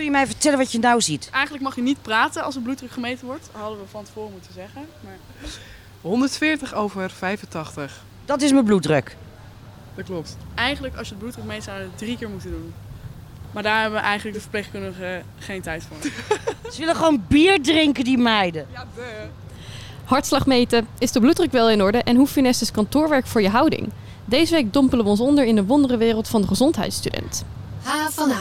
[0.00, 1.28] Kun je mij vertellen wat je nou ziet?
[1.32, 3.48] Eigenlijk mag je niet praten als er bloeddruk gemeten wordt.
[3.52, 4.86] Dat hadden we van tevoren moeten zeggen.
[5.00, 5.16] Maar
[6.00, 8.02] 140 over 85.
[8.24, 9.16] Dat is mijn bloeddruk.
[9.94, 10.36] Dat klopt.
[10.54, 12.74] eigenlijk als je het bloeddruk meet zou je het drie keer moeten doen.
[13.52, 15.96] Maar daar hebben eigenlijk de verpleegkundigen geen tijd voor.
[16.72, 18.66] Ze willen gewoon bier drinken, die meiden.
[18.72, 19.26] Ja, de.
[20.04, 20.86] Hartslag meten.
[20.98, 21.98] Is de bloeddruk wel in orde?
[21.98, 23.90] En hoe funest is kantoorwerk voor je houding?
[24.24, 27.44] Deze week dompelen we ons onder in de wonderenwereld van de gezondheidsstudent.
[27.82, 28.32] H van.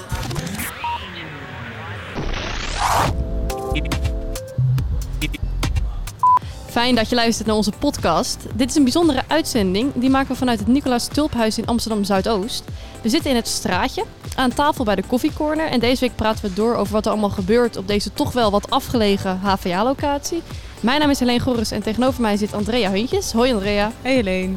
[6.79, 8.45] Fijn dat je luistert naar onze podcast.
[8.55, 9.91] Dit is een bijzondere uitzending.
[9.95, 12.63] Die maken we vanuit het Nicolaas Tulphuis in Amsterdam Zuidoost.
[13.01, 14.03] We zitten in het straatje
[14.35, 15.67] aan tafel bij de koffiecorner.
[15.67, 18.51] En deze week praten we door over wat er allemaal gebeurt op deze toch wel
[18.51, 20.41] wat afgelegen HVA-locatie.
[20.79, 23.31] Mijn naam is Helene Gorris en tegenover mij zit Andrea Huntjes.
[23.31, 23.91] Hoi Andrea.
[24.01, 24.55] Hey Helene.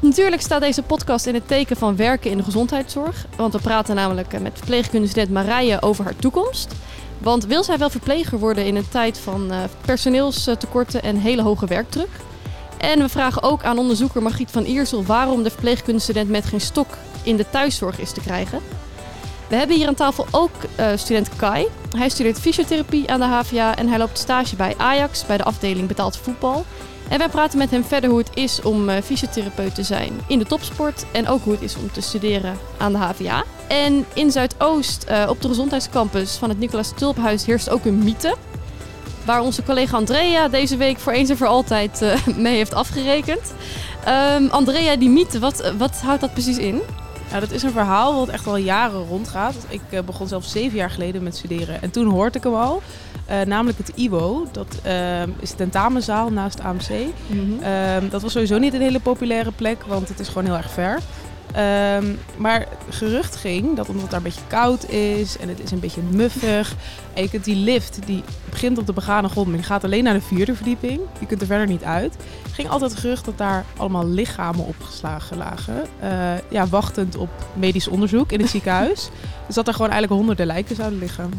[0.00, 3.26] Natuurlijk staat deze podcast in het teken van werken in de gezondheidszorg.
[3.36, 6.74] Want we praten namelijk met verpleegkundestudent Marije over haar toekomst.
[7.22, 11.66] Want wil zij wel verpleger worden in een tijd van eh, personeelstekorten en hele hoge
[11.66, 12.08] werkdruk?
[12.78, 16.96] En we vragen ook aan onderzoeker Margriet van Iersel waarom de verpleegkundestudent met geen stok
[17.22, 18.60] in de thuiszorg is te krijgen.
[19.52, 21.66] We hebben hier aan tafel ook eh, student Kai.
[21.96, 25.88] Hij studeert fysiotherapie aan de HVA en hij loopt stage bij Ajax bij de afdeling
[25.88, 26.64] betaald voetbal.
[27.08, 30.38] En wij praten met hem verder hoe het is om eh, fysiotherapeut te zijn in
[30.38, 31.06] de topsport.
[31.12, 33.44] En ook hoe het is om te studeren aan de HVA.
[33.68, 38.36] En in Zuidoost, eh, op de gezondheidscampus van het Nicolaas Tulphuis, heerst ook een mythe.
[39.24, 43.54] Waar onze collega Andrea deze week voor eens en voor altijd mee heeft afgerekend.
[44.04, 46.82] Ehm, Andrea, die mythe, wat, wat houdt dat precies in?
[47.32, 49.54] Ja, dat is een verhaal wat echt al jaren rondgaat.
[49.68, 52.82] Ik eh, begon zelf zeven jaar geleden met studeren en toen hoorde ik hem al.
[53.26, 56.88] Eh, namelijk het IWO, dat eh, is de tentamenzaal naast AMC.
[56.90, 60.70] Ehm, dat was sowieso niet een hele populaire plek, want het is gewoon heel erg
[60.70, 60.98] ver.
[61.52, 65.70] Ehm, maar gerucht ging dat omdat het daar een beetje koud is en het is
[65.70, 66.74] een beetje muffig.
[67.14, 70.04] En je kunt die lift, die begint op de begane grond, maar die gaat alleen
[70.04, 71.00] naar de vierde verdieping.
[71.20, 72.16] Je kunt er verder niet uit.
[72.52, 75.84] ging altijd het gerucht dat daar allemaal lichamen opgeslagen lagen.
[76.00, 79.08] eh, ja, wachtend op medisch onderzoek in het ziekenhuis.
[79.46, 81.30] Dus dat er gewoon eigenlijk honderden lijken zouden liggen.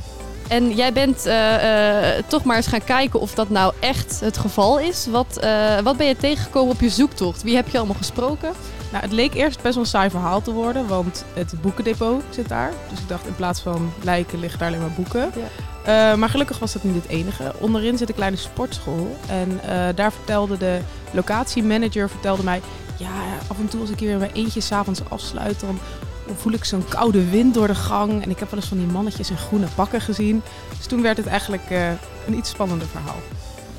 [0.47, 4.38] En jij bent eh, eh, toch maar eens gaan kijken of dat nou echt het
[4.38, 5.07] geval is.
[5.12, 7.44] Wat, eh, wat ben je tegengekomen op je zoektocht?
[7.44, 8.52] Wie heb je allemaal gesproken?
[8.94, 12.50] Nou, het leek eerst best wel een saai verhaal te worden, want het boekendepot zit
[12.50, 12.74] daar.
[12.90, 15.31] Dus ik dacht, in plaats van lijken liggen daar alleen maar boeken.
[15.84, 17.53] Eh, maar gelukkig was dat niet het enige.
[17.59, 19.16] Onderin zit een kleine sportschool.
[19.28, 20.80] En eh, daar vertelde de
[21.12, 22.62] locatiemanager vertelde mij...
[22.98, 23.09] Ja,
[23.48, 25.59] af en toe als ik hier in mijn eentje s'avonds afsluit...
[25.59, 25.80] Dan,
[26.28, 28.24] dan voel ik zo'n koude wind door de gang.
[28.24, 30.42] En ik heb wel eens van die mannetjes in groene pakken gezien.
[30.78, 31.90] Dus toen werd het eigenlijk eh,
[32.28, 33.20] een iets spannender verhaal.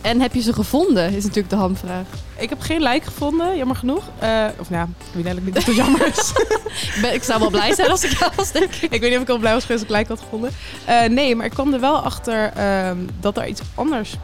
[0.04, 2.06] En heb je ze gevonden, is natuurlijk de hamvraag.
[2.36, 4.02] Ik heb geen lijk gevonden, jammer genoeg.
[4.18, 6.32] Eh, of nou, ik weet eigenlijk niet dat het jammer is.
[6.94, 8.92] Ik, ben, ik zou wel blij zijn als ik jou was, denk ik.
[8.92, 10.50] ik weet niet of ik al blij was geweest dat ik lijk had gevonden.
[10.84, 14.16] Eh, nee, maar ik kwam er wel achter ehm, dat er iets anders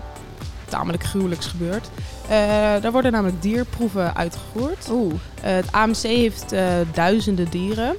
[0.70, 1.90] tamelijk gruwelijks gebeurt.
[2.28, 2.36] Eh,
[2.80, 4.88] daar worden namelijk dierproeven uitgevoerd.
[4.90, 5.14] Oeh.
[5.42, 7.96] Eh, het AMC heeft eh, duizenden dieren.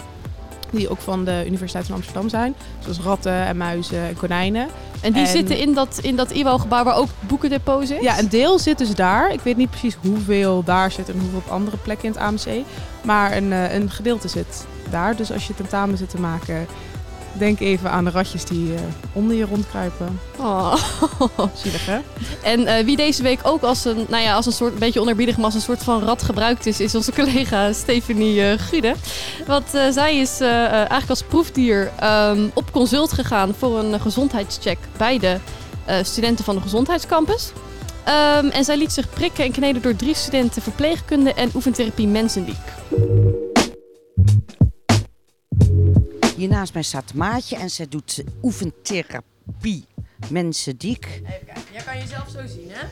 [0.72, 2.56] Die ook van de Universiteit van Amsterdam zijn.
[2.80, 4.68] Zoals ratten en muizen en konijnen.
[5.02, 8.02] En die En- zitten in dat, in dat IWO-gebouw waar ook boekendepot zit?
[8.02, 9.34] Ja, een deel zit dus daar.
[9.34, 12.64] Ik weet niet precies hoeveel daar zit en hoeveel op andere plekken in het AMC.
[13.04, 15.16] Maar een, eh, een gedeelte zit daar.
[15.16, 16.66] Dus als je tentamen zit te maken,
[17.34, 18.82] denk even aan de ratjes die eh,
[19.14, 20.20] onder je rondkruipen.
[20.38, 20.76] Oh.
[21.62, 22.00] Zielig, hè?
[22.44, 25.02] En eh, wie deze week ook als een, nou ja, als een soort, een beetje
[25.02, 28.94] onerbiedig, maar als een soort van rat gebruikt is, is onze collega Stephanie eh, Gude.
[29.48, 35.38] Want zij is eigenlijk als proefdier ehm, op consult gegaan voor een gezondheidscheck bij de
[36.04, 37.52] studenten van de gezondheidscampus.
[38.04, 42.58] Ehm, en zij liet zich prikken en kneden door drie studenten verpleegkunde en oefentherapie Mensendiek.
[46.42, 49.86] Hier naast mij staat Maatje en zij doet oefentherapie.
[50.30, 51.06] Mensen diek.
[51.06, 51.64] Even kijken.
[51.72, 52.88] Jij kan jezelf zo zien, hè?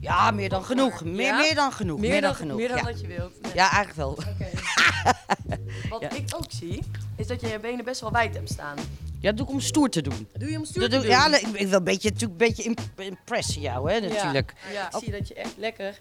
[0.00, 1.04] Ja, meer dan genoeg.
[1.04, 1.38] Meer, Ja?
[1.38, 1.98] meer dan genoeg.
[2.00, 2.56] Meer, dan, genoeg.
[2.56, 2.82] Meer dan ja.
[2.82, 3.42] dat je wilt.
[3.42, 3.54] Nee.
[3.54, 4.14] ja, eigenlijk wel.
[5.90, 6.10] Wat Ja.
[6.10, 6.82] ik ook zie,
[7.16, 8.76] is dat je je benen best wel wijd hebt staan.
[9.20, 10.28] Ja, dat doe ik om stoer te doen.
[10.38, 11.14] Doe je om stoer Dat te doe, doen?
[11.14, 14.54] ja, ik ik wil een beetje, natuurlijk een beetje imp- impressen jou, hè, natuurlijk.
[14.66, 16.00] Ja, ja, ik zie dat je echt lekker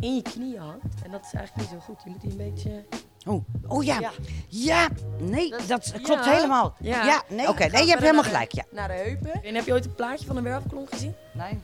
[0.00, 1.02] in je knieën hangt.
[1.04, 2.02] En dat is eigenlijk niet zo goed.
[2.04, 2.84] Je moet die een beetje...
[3.26, 3.98] Oh, oh ja.
[4.00, 4.10] Ja.
[4.48, 4.88] ja.
[5.18, 6.32] nee, dat, Dat- klopt ja.
[6.34, 6.74] helemaal.
[6.80, 7.04] Ja.
[7.04, 8.64] Ja, nee, oké, nee, je hebt helemaal gelijk, ja.
[8.70, 9.42] Naar de heupen.
[9.42, 11.14] En heb je ooit een plaatje van een wervelklomp gezien?
[11.32, 11.58] Nee.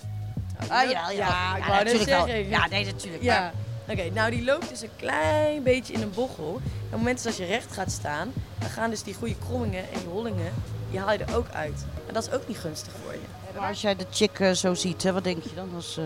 [0.68, 2.26] Ah, ja, ja, ik ja, wou net natuurlijk wel.
[2.26, 2.48] zeggen.
[2.48, 3.22] Ja, nee, natuurlijk.
[3.22, 3.52] Ja.
[3.88, 6.48] Oké, nou die loopt dus een klein beetje in een bochel.
[6.48, 9.34] En op het moment dat als je recht gaat staan, dan gaan dus die goede
[9.46, 10.52] krommingen en die hollingen,
[10.90, 11.84] die haal je er ook uit.
[12.06, 13.18] En dat is ook niet gunstig voor je.
[13.58, 15.70] Maar als jij de chick eh, zo ziet, hè, wat denk je dan?
[15.74, 16.04] Als, eh,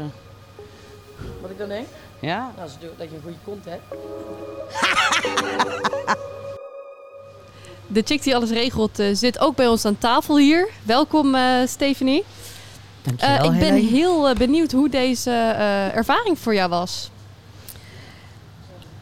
[1.40, 1.86] Wat ik dan denk?
[2.24, 2.52] Ja?
[2.56, 3.82] Nou, dat je een goede kont hebt.
[7.86, 10.68] De chick die alles regelt eh, zit ook bij ons aan tafel hier.
[10.82, 12.20] Welkom uh, Stephanie.
[12.20, 12.24] Uh,
[13.02, 13.88] Dankjewel, ik ben Helene.
[13.88, 17.10] heel uh, benieuwd hoe deze uh, ervaring voor jou was.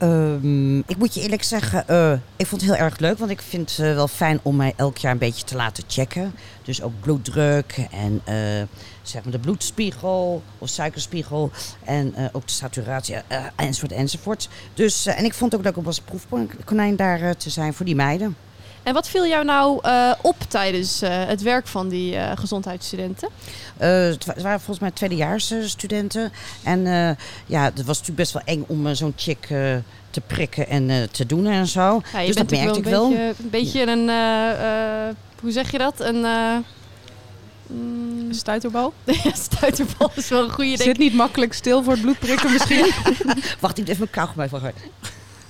[0.03, 3.19] Um, ik moet je eerlijk zeggen, uh, ik vond het heel erg leuk.
[3.19, 5.85] Want ik vind het uh, wel fijn om mij elk jaar een beetje te laten
[5.87, 6.35] checken.
[6.63, 8.35] Dus ook bloeddruk en uh,
[9.03, 11.51] zeg maar de bloedspiegel of suikerspiegel.
[11.85, 13.17] En ook de saturatie
[13.57, 14.49] enzovoort enzovoort.
[14.75, 17.95] Dus, en ik vond het ook leuk om als proefkonijn daar te zijn voor die
[17.95, 18.37] meiden.
[18.83, 23.29] En wat viel jou nou uh, op tijdens uh, het werk van die uh, gezondheidsstudenten?
[23.77, 26.33] het waren volgens mij tweedejaars studenten.
[26.63, 26.85] En
[27.47, 29.47] ja, het was natuurlijk best wel eng om zo'n chick
[30.11, 32.03] te prikken en te doen en zo.
[32.13, 33.05] Ja, je dus bent dat merkte ik wel.
[33.05, 36.01] Een beetje, een, beetje een hoe zeg je dat?
[36.01, 36.27] Een
[37.67, 38.93] mm, stuiterbal?
[39.25, 42.93] ja, stuiterbal is wel een goede Zit niet makkelijk stil voor het bloedprikken misschien?
[43.61, 44.73] Wacht, ik even mijn kauwgom even.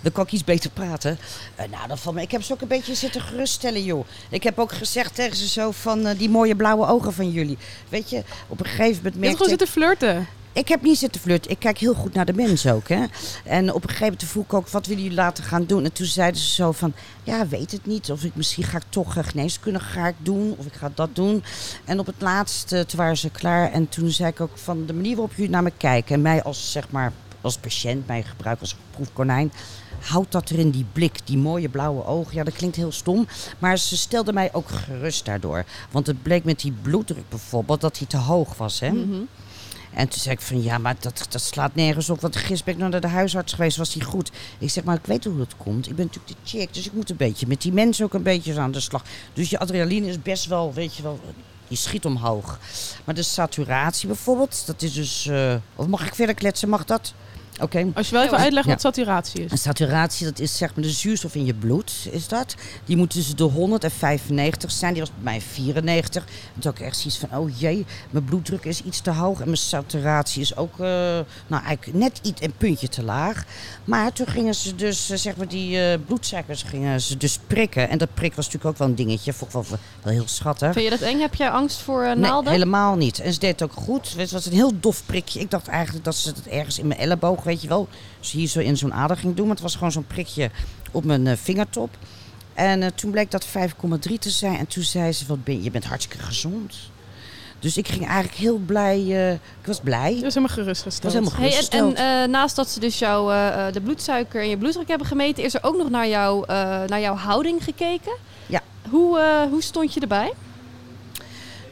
[0.03, 1.19] Dan kan ik iets beter praten.
[1.61, 2.23] Uh, nou, dat van me.
[2.23, 4.07] Ik heb ze ook een beetje zitten geruststellen, joh.
[4.29, 7.59] Ik heb ook gezegd tegen ze zo van uh, die mooie blauwe ogen van jullie.
[7.89, 10.27] Weet je, op een gegeven moment Je hebt gewoon zitten flirten.
[10.55, 11.51] Ik heb niet zitten flirten.
[11.51, 12.89] Ik kijk heel goed naar de mensen ook.
[12.89, 13.05] Hè.
[13.45, 15.85] En op een gegeven moment vroeg ik ook, wat willen jullie laten gaan doen?
[15.85, 18.11] En toen zeiden ze zo van, ja, weet het niet.
[18.11, 20.55] Of ik misschien ga ik toch uh, geneeskunde ga ik doen.
[20.59, 21.45] Of ik ga dat doen.
[21.85, 23.73] En op het laatste, toen waren ze klaar.
[23.73, 26.15] En toen zei ik ook van, de manier waarop jullie naar me kijken.
[26.15, 27.13] En mij als, zeg maar,
[27.43, 29.53] als patiënt, mij gebruiken als proefkonijn
[30.03, 32.35] houdt dat er in die blik, die mooie blauwe ogen.
[32.35, 33.27] Ja, dat klinkt heel stom.
[33.59, 35.65] Maar ze stelde mij ook gerust daardoor.
[35.91, 38.81] Want het bleek met die bloeddruk bijvoorbeeld dat hij te hoog was.
[38.81, 38.91] Hè?
[38.91, 39.29] Mm -hmm.
[39.95, 42.21] En toen zei ik van ja, maar dat, dat slaat nergens op.
[42.21, 44.31] Want gisteren ben ik nog naar de huisarts geweest, was hij goed.
[44.59, 45.89] Ik zeg maar, ik weet hoe het komt.
[45.89, 48.23] Ik ben natuurlijk de chick, dus ik moet een beetje met die mensen ook een
[48.23, 49.05] beetje aan de slag.
[49.33, 51.21] Dus je adrenaline is best wel, weet je wel,
[51.69, 52.59] die schiet omhoog.
[53.05, 55.27] Maar de saturatie bijvoorbeeld, dat is dus...
[55.27, 57.15] Uh, of mag ik verder kletsen, mag dat?
[57.63, 57.79] Oké.
[57.79, 57.93] Okay.
[57.95, 59.51] Als je wel even uitlegt wat saturatie is.
[59.51, 62.55] En saturatie, dat is zeg maar de zuurstof in je bloed, is dat.
[62.85, 64.93] Die moet tussen de 100 en 95 zijn.
[64.93, 66.25] Die was bij mij 94.
[66.25, 69.39] En toen had ik echt zoiets van, oh jee, mijn bloeddruk is iets te hoog.
[69.39, 70.87] En mijn saturatie is ook, uh,
[71.47, 73.45] nou eigenlijk net iets een puntje te laag.
[73.85, 77.89] Maar toen gingen ze dus, uh, zeg maar die uh, bloedsuikers gingen ze dus prikken.
[77.89, 79.33] En dat prik was natuurlijk ook wel een dingetje.
[79.33, 80.73] Vond ik wel, wel heel schattig.
[80.73, 81.21] Vind je dat eng?
[81.21, 82.53] Heb jij angst voor nee, naalden?
[82.53, 83.21] helemaal niet.
[83.21, 84.15] En ze deed het ook goed.
[84.17, 85.41] Het was een heel dof prikje.
[85.41, 87.89] Ik dacht eigenlijk dat ze het ergens in mijn elleboog weet je wel,
[88.21, 89.47] dus hier zo in zo'n ader ging doen.
[89.47, 90.51] Maar het was gewoon zo'n prikje
[90.91, 91.97] op mijn uh, vingertop.
[92.55, 93.53] En uh, toen bleek dat 5,3
[94.19, 94.59] te zijn.
[94.59, 96.77] En toen zei ze, wat ben je, je bent hartstikke gezond.
[97.59, 100.15] Dus ik ging eigenlijk heel blij, uh, ik was blij.
[100.15, 101.03] Je was helemaal gerustgesteld.
[101.03, 101.95] was helemaal Hey, en gerustgesteld.
[101.95, 105.45] en uh, naast dat ze dus jou uh, de bloedsuiker en je bloeddruk hebben gemeten,
[105.45, 106.47] is er ook nog naar, jou,
[106.87, 108.13] naar jouw houding gekeken?
[108.47, 108.61] Ja.
[108.89, 109.21] Hoe,
[109.51, 110.33] hoe stond je erbij?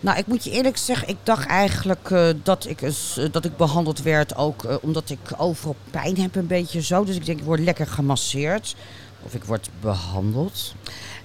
[0.00, 2.92] Nou, ik moet je eerlijk zeggen, ik dacht eigenlijk uh, dat, ik, uh,
[3.30, 7.04] dat ik behandeld werd ook uh, omdat ik overal pijn heb een beetje zo.
[7.04, 8.74] Dus ik denk, ik word lekker gemasseerd.
[9.22, 10.74] Of ik word behandeld.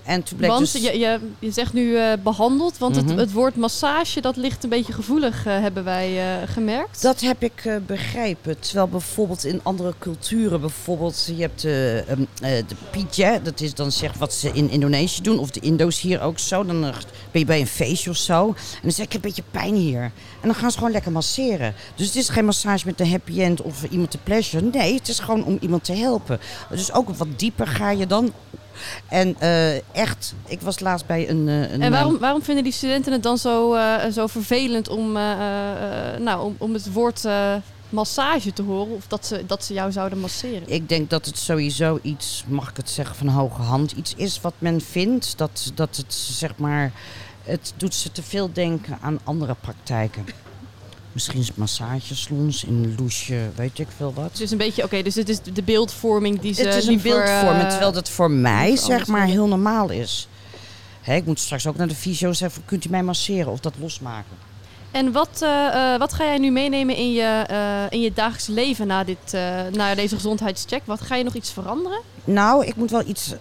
[0.04, 0.82] En toen bleek want dus...
[0.82, 3.08] je, je, je zegt nu uh, behandeld, want Mhm.
[3.08, 7.02] het, het woord massage dat ligt een beetje gevoelig, uh, hebben wij uh, gemerkt.
[7.02, 8.60] Dat heb ik begrepen.
[8.60, 13.92] Terwijl bijvoorbeeld in andere culturen, bijvoorbeeld je hebt uh, um, de pija, dat is dan
[13.92, 16.66] zeg wat ze in Indonesië doen, of de Indo's hier ook zo.
[16.66, 16.94] Dan ben
[17.32, 18.48] je bij een feestje of zo.
[18.48, 20.02] En dan zeg ik, ik heb een beetje pijn hier.
[20.02, 20.12] En
[20.42, 21.74] dan gaan ze gewoon lekker masseren.
[21.96, 24.70] Dus het is geen massage met een happy end of iemand te pleasure.
[24.72, 26.40] Nee, het is gewoon om iemand te helpen.
[26.70, 28.34] Dus ook wat dieper ga je dan.
[29.10, 31.48] En uh, echt, ik was laatst bij een.
[31.48, 35.12] Uh, een en waarom, waarom vinden die studenten het dan zo, uh, zo vervelend om,
[36.20, 37.28] nou, om, om het woord
[37.90, 38.96] massage te horen?
[38.96, 40.64] Of dat ze, dat ze jou zouden masseren?
[40.66, 44.42] Ik denk dat het sowieso iets, mag ik het zeggen, van hoge hand iets is
[44.42, 45.38] wat men vindt.
[45.38, 46.92] Dat, dat het zeg maar.
[47.44, 50.26] Het doet ze te veel denken aan andere praktijken.
[51.16, 54.38] Misschien massagesalons in Loesje, weet ik veel wat.
[54.38, 56.90] Dus een beetje, oké, okay, dus het is de beeldvorming die ze Het is een
[56.90, 60.28] liever, beeldvorming, uh, terwijl dat voor mij zeg maar heel normaal is.
[61.02, 63.74] Hè, ik moet straks ook naar de fysio zeggen, kunt u mij masseren of dat
[63.80, 64.38] losmaken?
[64.96, 68.48] En wat, uh, uh, wat ga jij nu meenemen in je, uh, in je dagelijks
[68.48, 69.38] leven na, dit,
[69.72, 70.82] na deze gezondheidscheck?
[70.86, 72.02] Wat ga je nog iets veranderen?
[72.24, 73.34] Nou, ik moet wel iets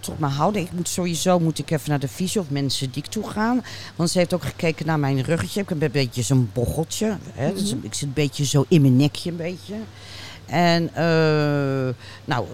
[0.00, 0.62] tot me houden.
[0.62, 3.64] Ik moet sowieso moet ik even naar de fysio of mensen die ik toe gaan.
[3.96, 5.60] Want ze heeft ook gekeken naar mijn ruggetje.
[5.60, 7.16] Ik heb een beetje zo'n bocheltje.
[7.32, 7.48] Hè?
[7.48, 7.60] Mm -hmm.
[7.60, 9.74] dus ik zit een beetje zo in mijn nekje een beetje.
[10.46, 10.90] En
[12.24, 12.46] nou,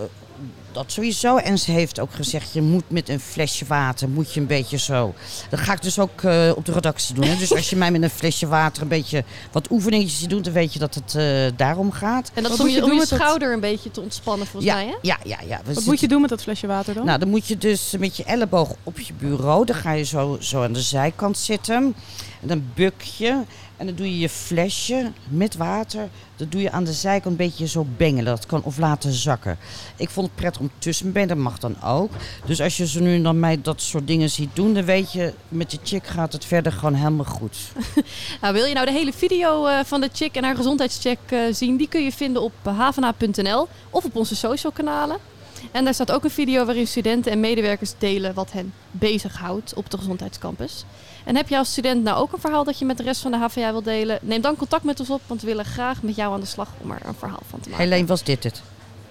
[0.76, 1.36] dat sowieso.
[1.36, 4.78] En ze heeft ook gezegd, je moet met een flesje water, moet je een beetje
[4.78, 5.14] zo.
[5.50, 7.24] Dat ga ik dus ook uh, op de redactie doen.
[7.24, 7.36] Hè?
[7.36, 10.52] Dus als je mij met een flesje water een beetje wat oefeningetjes ziet doen, dan
[10.52, 12.30] weet je dat het uh, daarom gaat.
[12.34, 14.46] En dat Wat moet je, je om doen je dat- schouder een beetje te ontspannen
[14.46, 14.94] volgens Ja, mij, hè?
[15.02, 15.46] ja, ja, ja.
[15.46, 17.04] We Wat zitten- moet je doen met dat flesje water dan?
[17.06, 20.36] Nou, dan moet je dus met je elleboog op je bureau, dan ga je zo,
[20.40, 21.74] zo aan de zijkant zitten.
[21.76, 21.94] En
[22.42, 23.40] En dan buk je
[23.76, 26.08] en dan doe je je flesje met water.
[26.36, 28.24] Dat doe je aan de zijkant een beetje zo bengelen.
[28.24, 29.58] Dat kan of laten zakken.
[29.96, 32.12] Ik vond het prettig om tussen ben, dat mag dan ook.
[32.46, 35.32] Dus als je zo nu dan mij dat soort dingen ziet doen, dan weet je,
[35.48, 37.56] met je chick gaat het verder gewoon helemaal goed.
[38.40, 41.40] Nou, wil je nou de hele video eh, van de chick en haar gezondheidscheck eh,
[41.50, 41.76] zien?
[41.76, 45.16] Die kun je vinden op havana.nl of op onze social kanalen.
[45.72, 49.90] En daar staat ook een video waarin studenten en medewerkers delen wat hen bezighoudt op
[49.90, 50.84] de gezondheidscampus.
[51.26, 53.30] En heb je als student nou ook een verhaal dat je met de rest van
[53.30, 54.18] de HVA wil delen?
[54.22, 56.68] Neem dan contact met ons op, want we willen graag met jou aan de slag
[56.82, 57.84] om er een verhaal van te maken.
[57.84, 58.62] Helene, was dit het?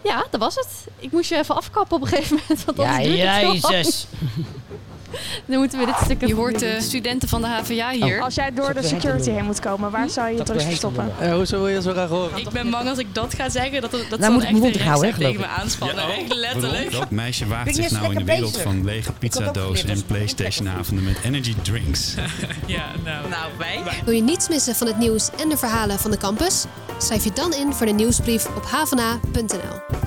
[0.03, 0.67] Ja, dat was het.
[0.99, 4.05] Ik moest je even afkappen op een gegeven moment, want Ja, jezus.
[5.45, 8.21] Dan moeten we dit stuk Je hoort de studenten van de HVA hier.
[8.21, 10.67] Als jij door de security heen moet komen, waar zou je je Dat brug wil
[10.67, 11.11] hij stoppen?
[11.19, 11.27] doen.
[11.27, 12.37] Eh, hoezo wil je zo graag horen?
[12.37, 14.81] Ik ben bang als ik dat ga zeggen, dat, dat Nou, moet ik echt mond
[14.81, 16.09] houden, tegen me geloof aanspannen.
[16.09, 16.91] Echt letterlijk.
[16.91, 21.55] Welk meisje waagt zich nou in de wereld van lege pizzadozen en Playstation-avonden met energy
[21.61, 22.13] drinks?
[22.65, 23.29] Ja, nou.
[23.29, 23.81] Nou, wij.
[24.05, 26.65] Wil je niets missen van het nieuws en de verhalen van de campus?
[26.97, 30.04] Schrijf je dan in voor de nieuwsbrief op havana.nl.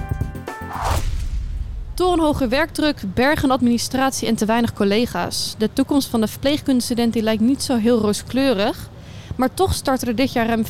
[1.99, 5.55] Torenhoge werkdruk, bergen administratie en te weinig collega's.
[5.59, 8.89] De toekomst van de verpleegkundestudent lijkt niet zo heel rooskleurig.
[9.37, 10.65] Maar toch starten er dit jaar ruim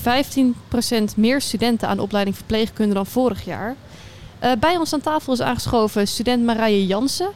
[1.13, 3.77] 15% meer studenten aan opleiding verpleegkunde dan vorig jaar.
[4.39, 7.31] Eh, bij ons aan tafel is aangeschoven student Marije Jansen.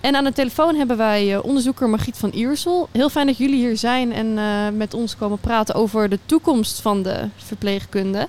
[0.00, 2.88] En aan de telefoon hebben wij eh, onderzoeker Margriet van Iersel.
[2.92, 6.80] Heel fijn dat jullie hier zijn en eh, met ons komen praten over de toekomst
[6.80, 8.28] van de verpleegkunde.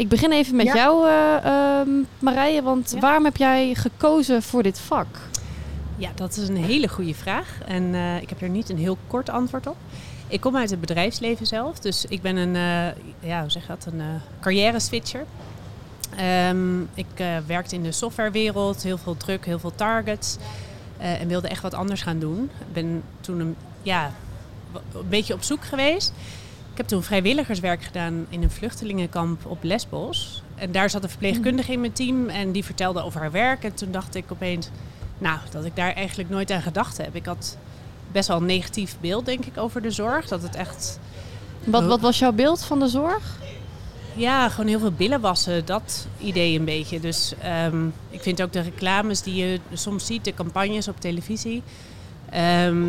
[0.00, 0.74] Ik begin even met Ja.
[0.74, 1.88] jou, eh, ehm,
[2.18, 3.00] Marije, want Ja.
[3.00, 5.06] waarom heb jij gekozen voor dit vak?
[5.96, 7.58] Ja, dat is een hele goede vraag.
[7.66, 9.76] En eh, ik heb er niet een heel kort antwoord op.
[10.28, 13.68] Ik kom uit het bedrijfsleven zelf, dus ik ben een, eh, ja, hoe zeg je
[13.68, 14.06] dat, een eh
[14.40, 15.24] carrière switcher.
[16.16, 20.36] Ehm, ik eh, werkte in de softwarewereld, heel veel druk, heel veel targets.
[20.98, 22.50] eh, en wilde echt wat anders gaan doen.
[22.58, 24.12] Ik ben toen een, ja,
[24.94, 26.12] een beetje op zoek geweest.
[26.72, 30.42] Ik heb toen vrijwilligerswerk gedaan in een vluchtelingenkamp op Lesbos.
[30.54, 33.64] En daar zat een verpleegkundige in mijn team en die vertelde over haar werk.
[33.64, 34.68] En toen dacht ik opeens,
[35.18, 37.14] nou, dat ik daar eigenlijk nooit aan gedacht heb.
[37.14, 37.56] Ik had
[38.12, 40.28] best wel een negatief beeld, denk ik, over de zorg.
[40.28, 40.98] Dat het echt,
[41.64, 43.38] Wat, wat was jouw beeld van de zorg?
[44.14, 45.66] ja, gewoon heel veel billen wassen.
[45.66, 47.00] Dat idee een beetje.
[47.00, 51.62] Dus ehm, ik vind ook de reclames die je soms ziet, de campagnes op televisie.
[52.30, 52.82] ehm,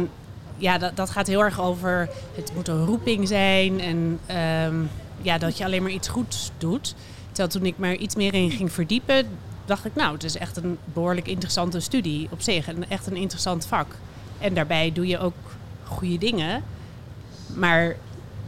[0.62, 4.76] ja, dat, dat gaat heel erg over het moet een roeping zijn en ehm,
[5.22, 6.96] ja, dat je alleen maar iets goeds doet.
[7.28, 9.28] Terwijl toen ik maar iets meer in ging verdiepen,
[9.66, 12.68] dacht ik, nou, het is echt een behoorlijk interessante studie op zich.
[12.68, 13.96] En echt een interessant vak.
[14.40, 15.34] En daarbij doe je ook
[15.84, 16.64] goede dingen.
[17.56, 17.96] Maar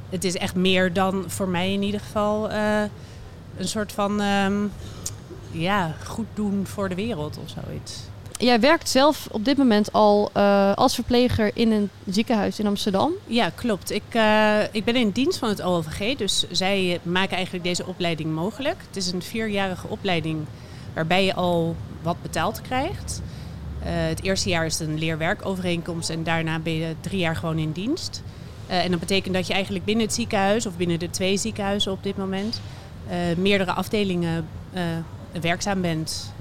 [0.10, 2.82] het is echt meer dan voor mij in ieder geval eh,
[3.58, 4.53] een soort van ehm,
[5.51, 8.12] ja, goed doen voor de wereld of zoiets.
[8.43, 13.12] Jij werkt zelf op dit moment al eh, als verpleger in een ziekenhuis in Amsterdam.
[13.27, 13.91] Ja, klopt.
[13.91, 18.31] Ik, eh, ik ben in dienst van het OLVG, dus zij maken eigenlijk deze opleiding
[18.31, 18.75] mogelijk.
[18.88, 20.45] Het is een vierjarige opleiding
[20.93, 23.21] waarbij je al wat betaald krijgt.
[23.79, 27.71] Eh, het eerste jaar is een leerwerkovereenkomst en daarna ben je drie jaar gewoon in
[27.71, 28.23] dienst.
[28.67, 32.03] En dat betekent dat je eigenlijk binnen het ziekenhuis of binnen de twee ziekenhuizen op
[32.03, 32.62] dit moment
[33.38, 34.47] meerdere afdelingen
[35.41, 36.32] werkzaam bent.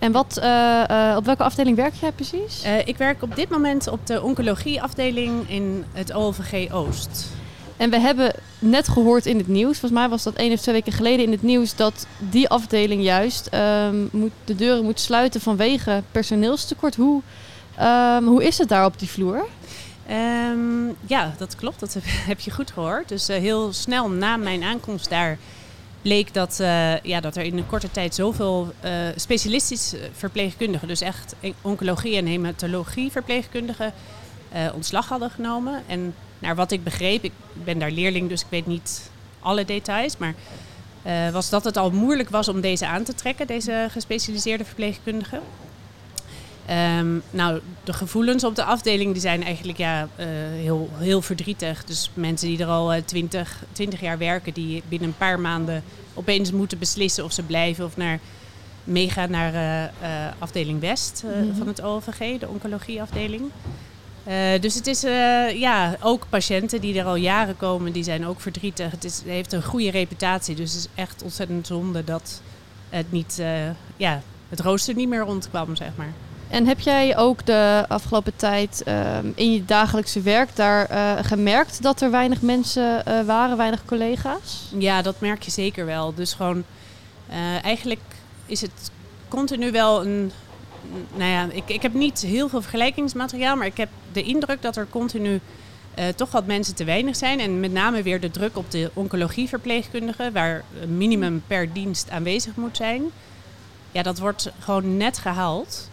[0.00, 2.62] En wat, eh, eh, op welke afdeling werk jij precies?
[2.62, 7.28] Eh, ik werk op dit moment op de oncologieafdeling in het OLVG Oost.
[7.76, 10.74] En we hebben net gehoord in het nieuws, volgens mij was dat één of twee
[10.74, 15.40] weken geleden in het nieuws, dat die afdeling juist ehm, moet, de deuren moet sluiten
[15.40, 16.96] vanwege personeelstekort.
[16.96, 17.22] Hoe,
[17.76, 19.46] ehm, hoe is het daar op die vloer?
[20.06, 21.80] Ehm, ja, dat klopt.
[21.80, 23.08] Dat heb, je goed gehoord.
[23.08, 25.38] Dus heel snel na mijn aankomst daar
[26.02, 31.00] bleek dat, eh, ja, dat er in een korte tijd zoveel eh specialistische verpleegkundigen, dus
[31.00, 33.92] echt oncologie en hematologie verpleegkundigen,
[34.48, 35.82] eh, ontslag hadden genomen.
[35.86, 40.16] En naar wat ik begreep, ik ben daar leerling, dus ik weet niet alle details,
[40.16, 40.34] maar
[41.32, 45.40] was dat het al moeilijk was om deze aan te trekken, deze gespecialiseerde verpleegkundigen.
[46.70, 51.84] Ehm, nou, de gevoelens op de afdeling die zijn eigenlijk ja, eh, heel, heel verdrietig.
[51.84, 55.82] Dus mensen die er al eh, 20, 20 jaar werken, die binnen een paar maanden
[56.14, 58.18] opeens moeten beslissen of ze blijven of naar,
[58.84, 59.90] meegaan naar eh,
[60.38, 61.56] afdeling West Mhm.
[61.58, 63.42] van het OLVG, de oncologieafdeling.
[64.60, 65.00] Dus het is
[65.54, 68.90] ja, ook patiënten die er al jaren komen, die zijn ook verdrietig.
[68.90, 72.40] Het, is, het heeft een goede reputatie, dus het is echt ontzettend zonde dat
[72.88, 73.42] het niet,
[73.96, 76.12] ja, het rooster niet meer rondkwam, zeg maar.
[76.50, 81.82] En heb jij ook de afgelopen tijd ehm, in je dagelijkse werk daar eh, gemerkt
[81.82, 84.68] dat er weinig mensen eh, waren, weinig collega's?
[84.78, 86.14] Ja, dat merk je zeker wel.
[86.14, 86.64] Dus gewoon,
[87.28, 88.00] eh, eigenlijk
[88.46, 88.90] is het
[89.28, 90.32] continu wel een.
[91.14, 94.76] Nou ja, ik, ik heb niet heel veel vergelijkingsmateriaal, maar ik heb de indruk dat
[94.76, 95.40] er continu
[96.16, 97.40] toch wat mensen te weinig zijn.
[97.40, 102.56] En met name weer de druk op de oncologieverpleegkundigen, waar een minimum per dienst aanwezig
[102.56, 103.02] moet zijn.
[103.92, 105.90] Ja, dat wordt gewoon net gehaald.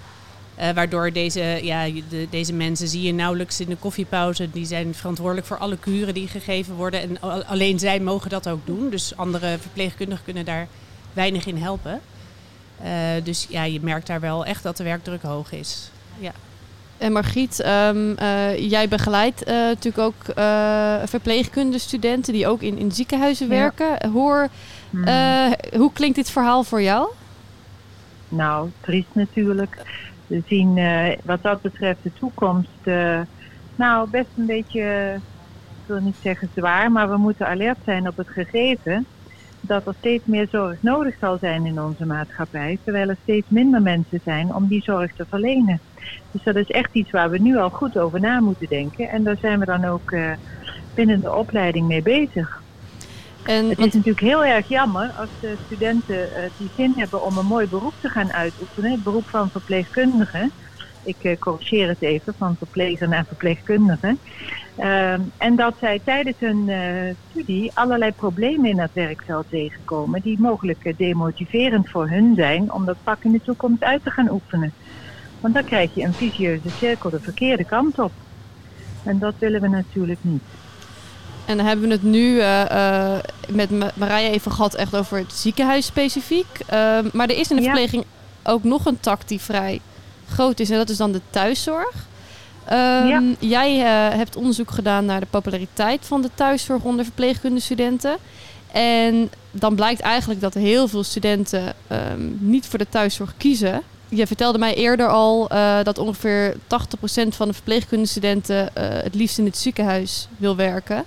[0.58, 4.52] Eh, waardoor deze, ja, de, deze mensen zie je nauwelijks in de koffiepauze.
[4.52, 7.02] Die zijn verantwoordelijk voor alle kuren die gegeven worden.
[7.02, 8.90] En al- alleen zij mogen dat ook doen.
[8.90, 10.68] Dus andere verpleegkundigen kunnen daar
[11.14, 12.02] weinig in helpen.
[12.84, 12.92] Eh,
[13.24, 15.90] dus ja, je merkt daar wel echt dat de werkdruk hoog is.
[16.20, 16.32] Ja.
[16.98, 22.92] En Margriet, ehm, eh, jij begeleidt eh, natuurlijk ook eh verpleegkundestudenten die ook in, in
[22.92, 23.54] ziekenhuizen Ja.
[23.54, 24.10] werken.
[24.12, 24.48] Hoor,
[25.06, 27.08] eh, hoe klinkt dit verhaal voor jou?
[28.30, 29.78] Nou, triest natuurlijk.
[30.28, 33.22] We zien eh, wat dat betreft de toekomst, eh,
[33.76, 35.16] nou best een beetje,
[35.82, 39.08] ik wil niet zeggen zwaar, maar we moeten alert zijn op het gegeven
[39.62, 43.82] dat er steeds meer zorg nodig zal zijn in onze maatschappij, terwijl er steeds minder
[43.82, 45.82] mensen zijn om die zorg te verlenen.
[46.32, 49.24] Dus dat is echt iets waar we nu al goed over na moeten denken en
[49.24, 50.34] daar zijn we dan ook eh,
[50.94, 52.66] binnen de opleiding mee bezig.
[53.48, 57.38] En, het is natuurlijk heel erg jammer als de studenten eh, die zin hebben om
[57.38, 60.52] een mooi beroep te gaan uitoefenen, het beroep van verpleegkundige.
[61.04, 64.18] Ik eh, corrigeer het even, van verpleger naar verpleegkundige.
[64.78, 70.42] Ehm, en dat zij tijdens hun eh, studie allerlei problemen in het werkveld tegenkomen die
[70.42, 74.74] mogelijk demotiverend voor hun zijn om dat vak in de toekomst uit te gaan oefenen.
[75.40, 78.12] Want dan krijg je een vicieuze cirkel de verkeerde kant op.
[79.04, 80.44] En dat willen we natuurlijk niet.
[81.48, 82.62] En dan hebben we het nu eh,
[83.16, 86.46] eh, met Ma- Marije even gehad echt over het ziekenhuis specifiek.
[86.66, 87.68] Ehm, maar er is in de Ja.
[87.68, 88.04] verpleging
[88.44, 89.82] ook nog een tak die vrij
[90.30, 90.70] groot is.
[90.70, 91.94] En dat is dan de thuiszorg.
[92.66, 93.22] Ehm, Ja.
[93.40, 98.18] Jij eh, hebt onderzoek gedaan naar de populariteit van de thuiszorg onder verpleegkundestudenten.
[98.72, 103.82] En dan blijkt eigenlijk dat heel veel studenten ehm, niet voor de thuiszorg kiezen.
[104.10, 105.48] Je vertelde mij eerder al
[105.84, 111.04] dat ongeveer 80% van de verpleegkundestudenten het liefst in het ziekenhuis wil werken.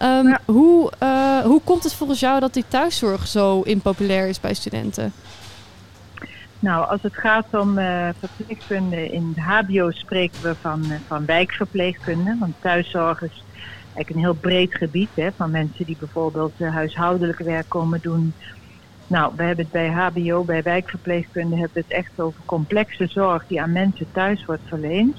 [0.00, 4.54] Ehm, hoe, eh, hoe komt het volgens jou dat die thuiszorg zo impopulair is bij
[4.54, 5.12] studenten?
[6.58, 11.24] Nou, als het gaat om eh, verpleegkunde in de HBO spreken we van, eh, van
[11.24, 12.36] wijkverpleegkunde.
[12.38, 13.44] Want thuiszorg is
[13.82, 18.32] eigenlijk een heel breed gebied hè, van mensen die bijvoorbeeld huishoudelijk werk komen doen.
[19.06, 23.46] Nou, we hebben het bij HBO, bij wijkverpleegkunde, hebben we het echt over complexe zorg
[23.46, 25.16] die aan mensen thuis wordt verleend.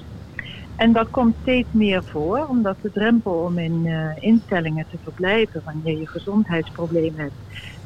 [0.82, 5.62] En dat komt steeds meer voor, omdat de drempel om in eh, instellingen te verblijven
[5.64, 7.34] wanneer je gezondheidsproblemen hebt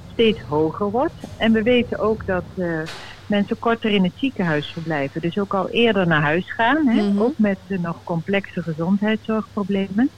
[0.06, 1.20] steeds hoger wordt.
[1.36, 2.82] En we weten ook dat eh,
[3.26, 7.38] mensen korter in het ziekenhuis verblijven, dus ook al eerder naar huis gaan, hè, ook
[7.38, 10.10] met de nog complexe gezondheidszorgproblemen.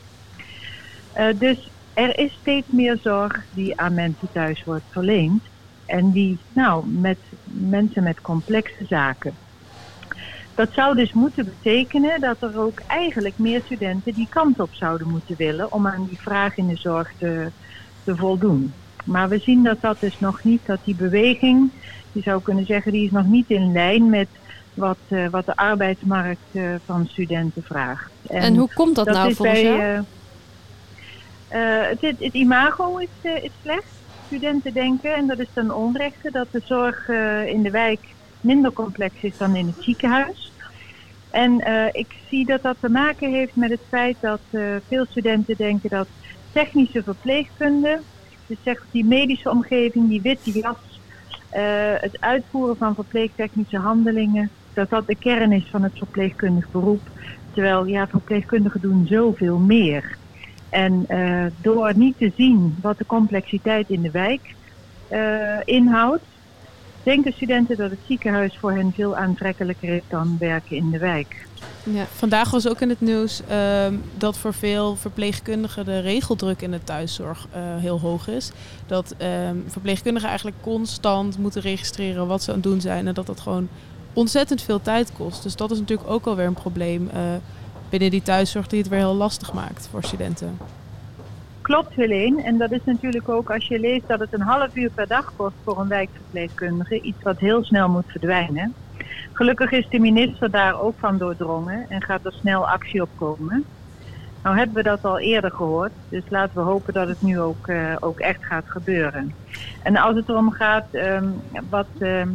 [1.13, 5.43] Eh, dus er is steeds meer zorg die aan mensen thuis wordt verleend
[5.85, 9.48] en die, nou, met mensen met complexe zaken.
[10.59, 15.09] Dat zou dus moeten betekenen dat er ook eigenlijk meer studenten die kant op zouden
[15.09, 17.49] moeten willen om aan die vraag in de zorg te,
[18.05, 18.73] te voldoen.
[19.05, 21.71] Maar we zien dat dat dus nog niet, dat die beweging,
[22.13, 24.29] je zou kunnen zeggen, die is nog niet in lijn met
[24.75, 28.11] wat, eh, wat de arbeidsmarkt eh, van studenten vraagt.
[28.27, 30.05] En hoe komt dat nou is volgens jou?
[31.49, 33.97] eh, het, het, imago is, is slecht.
[34.27, 37.09] Studenten denken, en dat is dan onrechte, dat de zorg
[37.47, 38.01] in de wijk
[38.41, 40.53] minder complex is dan in het ziekenhuis.
[41.31, 45.07] En eh, ik zie dat dat te maken heeft met het feit dat eh, veel
[45.11, 46.09] studenten denken dat
[46.53, 48.01] technische verpleegkunde,
[48.47, 51.01] dus zeg die medische omgeving, die witte jas,
[51.51, 57.11] eh, het uitvoeren van verpleegtechnische handelingen, dat dat de kern is van het verpleegkundig beroep.
[57.53, 60.17] Terwijl ja, verpleegkundigen doen zoveel meer.
[60.71, 61.07] En
[61.61, 64.55] door niet te zien wat de complexiteit in de wijk
[65.65, 66.25] inhoudt,
[67.03, 71.47] denken studenten dat het ziekenhuis voor hen veel aantrekkelijker is dan werken in de wijk.
[71.83, 72.05] Ja.
[72.15, 76.85] Vandaag was ook in het nieuws ehm, dat voor veel verpleegkundigen de regeldruk in de
[76.85, 78.51] thuiszorg eh, heel hoog is.
[78.87, 83.27] Dat ehm, verpleegkundigen eigenlijk constant moeten registreren wat ze aan het doen zijn en dat
[83.27, 83.69] dat gewoon
[84.13, 85.43] ontzettend veel tijd kost.
[85.43, 87.21] Dus dat is natuurlijk ook alweer een probleem eh,
[87.89, 90.59] binnen die thuiszorg die het weer heel lastig maakt voor studenten.
[91.69, 94.91] Klopt Helene, en dat is natuurlijk ook als je leest dat het een half uur
[94.91, 98.75] per dag kost voor een wijkverpleegkundige, iets wat heel snel moet verdwijnen.
[99.33, 103.65] Gelukkig is de minister daar ook van doordrongen en gaat er snel actie op komen.
[104.43, 107.67] Nou hebben we dat al eerder gehoord, dus laten we hopen dat het nu ook,
[107.67, 109.35] eh, ook echt gaat gebeuren.
[109.83, 111.31] En als het erom gaat, ehm,
[111.71, 112.31] wat, ehm,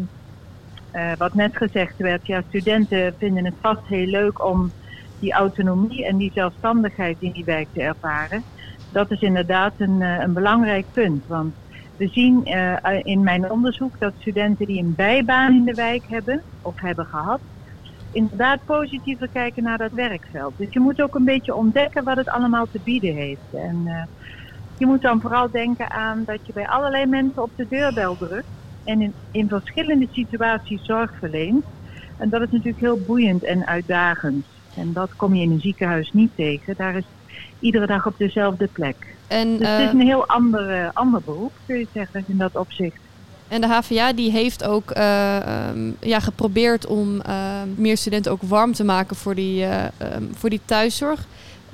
[0.91, 4.71] eh, wat net gezegd werd, ja, studenten vinden het vast heel leuk om
[5.19, 8.45] die autonomie en die zelfstandigheid in die wijk te ervaren.
[8.93, 11.55] Dat is inderdaad een, eh, een belangrijk punt, want
[11.95, 16.43] we zien eh, in mijn onderzoek dat studenten die een bijbaan in de wijk hebben
[16.61, 17.41] of hebben gehad,
[18.11, 20.57] inderdaad positiever kijken naar dat werkveld.
[20.57, 23.51] Dus je moet ook een beetje ontdekken wat het allemaal te bieden heeft.
[23.51, 24.07] En
[24.77, 28.47] je moet dan vooral denken aan dat je bij allerlei mensen op de deurbel drukt
[28.83, 31.65] en in, in verschillende situaties zorg verleent.
[32.17, 34.47] En dat is natuurlijk heel boeiend en uitdagend.
[34.73, 36.75] En dat kom je in een ziekenhuis niet tegen.
[36.75, 37.07] Daar is
[37.63, 38.95] iedere dag op dezelfde plek.
[39.27, 42.97] En, dus het is een heel ander, ander beroep, kun je zeggen, in dat opzicht.
[43.47, 48.41] En de HVA die heeft ook uh, um, ja, geprobeerd om uh, meer studenten ook
[48.41, 49.83] warm te maken voor die, uh,
[50.15, 51.25] um, voor die thuiszorg.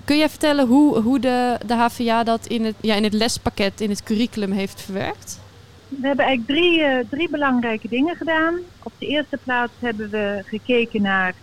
[0.06, 3.82] Kun jij vertellen hoe, hoe de, de HVA dat in het, ja, in het lespakket,
[3.82, 5.40] in het curriculum heeft verwerkt?
[5.88, 8.56] We hebben eigenlijk drie, drie belangrijke dingen gedaan.
[8.84, 11.34] Op de eerste plaats hebben we gekeken naar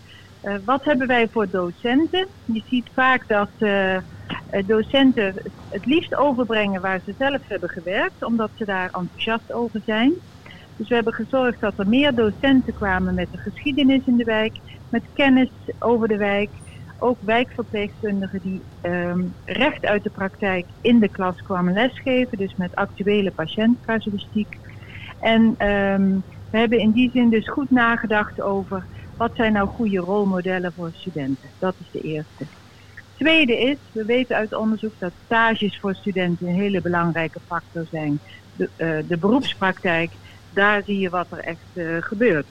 [0.65, 2.27] wat hebben wij voor docenten.
[2.45, 3.49] Je ziet vaak dat
[4.67, 10.21] docenten het liefst overbrengen waar ze zelf hebben gewerkt, omdat ze daar enthousiast over zijn.
[10.77, 14.61] Dus we hebben gezorgd dat er meer docenten kwamen met de geschiedenis in de wijk,
[14.89, 16.51] met kennis over de wijk.
[16.99, 22.75] Ook wijkverpleegkundigen die um, recht uit de praktijk in de klas kwamen lesgeven, dus met
[22.75, 24.59] actuele patiëntcasuïstiek.
[25.19, 28.87] En um, we hebben in die zin dus goed nagedacht over
[29.17, 31.55] wat zijn nou goede rolmodellen voor studenten.
[31.59, 32.49] Dat is de eerste.
[33.17, 38.19] Tweede is, we weten uit onderzoek dat stages voor studenten een hele belangrijke factor zijn.
[38.57, 40.11] De, uh, de beroepspraktijk,
[40.51, 42.47] daar zie je wat er echt uh, gebeurt.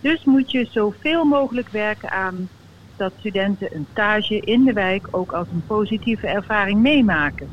[0.00, 2.48] Dus moet je zoveel mogelijk werken aan
[2.96, 7.48] dat studenten een stage in de wijk ook als een positieve ervaring meemaken.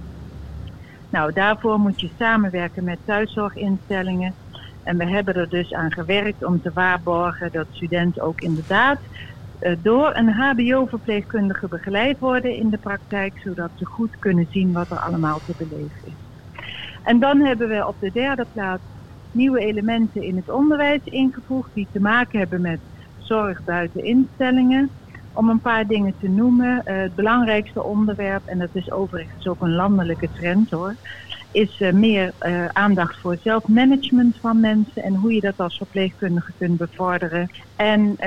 [1.10, 4.34] Nou, daarvoor moet je samenwerken met thuiszorginstellingen.
[4.84, 9.00] En we hebben er dus aan gewerkt om te waarborgen dat studenten ook inderdaad
[9.82, 15.00] door een HBO-verpleegkundige begeleid worden in de praktijk, zodat ze goed kunnen zien wat er
[15.00, 16.16] allemaal te beleven is.
[17.04, 18.84] En dan hebben we op de derde plaats
[19.32, 22.80] nieuwe elementen in het onderwijs ingevoegd die te maken hebben met
[23.18, 24.92] zorg buiten instellingen.
[25.32, 29.62] Om een paar dingen te noemen, uh, het belangrijkste onderwerp, en dat is overigens ook
[29.62, 30.98] een landelijke trend hoor,
[31.52, 36.52] is uh, meer uh, aandacht voor zelfmanagement van mensen en hoe je dat als verpleegkundige
[36.58, 37.50] kunt bevorderen.
[37.76, 38.18] En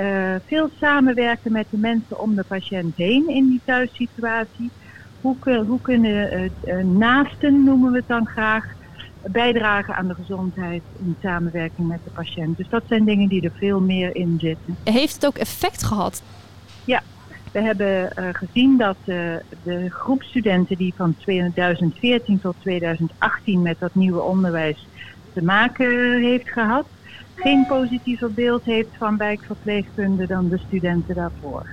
[0.47, 4.71] veel samenwerken met de mensen om de patiënt heen in die thuissituatie.
[5.21, 6.51] Hoe, hoe kunnen
[6.99, 8.65] naasten, noemen we het dan graag,
[9.23, 12.57] bijdragen aan de gezondheid in samenwerking met de patiënt.
[12.57, 14.77] Dus dat zijn dingen die er veel meer in zitten.
[14.85, 16.23] Heeft het ook effect gehad?
[16.85, 17.03] Ja,
[17.53, 23.79] we hebben uh, gezien dat uh, de groep studenten die van 2014 tot 2018 met
[23.79, 24.87] dat nieuwe onderwijs
[25.33, 26.87] te maken heeft gehad,
[27.35, 31.67] geen positiever beeld heeft van wijkverpleegkunde dan de studenten daarvoor.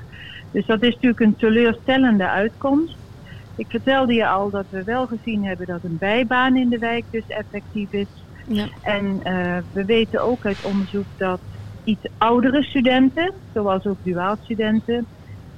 [0.52, 2.98] Dus dat is natuurlijk een teleurstellende uitkomst.
[3.56, 7.04] Ik vertelde je al dat we wel gezien hebben dat een bijbaan in de wijk
[7.12, 8.08] dus effectief is.
[8.48, 8.66] Ja.
[8.82, 11.40] En uh, we weten ook uit onderzoek dat
[11.84, 15.06] iets oudere studenten, zoals ook duaalstudenten,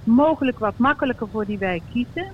[0.03, 2.31] mogelijk wat makkelijker voor die wijk kiezen.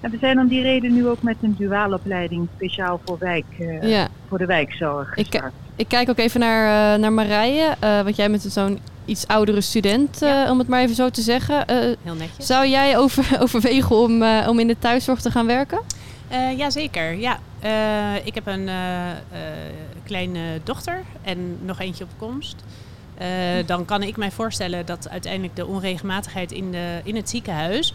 [0.00, 3.82] En we zijn om die reden nu ook met een duaalopleiding speciaal voor, wijk, uh,
[3.82, 4.08] ja.
[4.28, 5.42] voor de wijkzorg ik,
[5.76, 9.60] ik, kijk ook even naar, uh, naar Marije, uh, want jij bent zo'n iets oudere
[9.60, 10.50] student, ja.
[10.50, 11.64] om het maar even zo te zeggen.
[12.02, 12.46] Heel netjes.
[12.46, 15.80] Zou jij over, overwegen om, om in de thuiszorg te gaan werken?
[16.32, 17.38] Uh, Jazeker, ja.
[17.64, 18.74] Uh, ik heb een uh,
[20.02, 22.56] kleine dochter en nog eentje op komst.
[23.66, 27.94] Dan kan ik mij voorstellen dat uiteindelijk de onregelmatigheid in, de, in het ziekenhuis